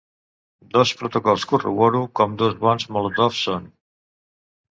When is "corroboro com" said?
1.51-2.33